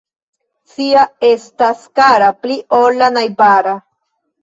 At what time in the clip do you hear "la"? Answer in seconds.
3.05-3.15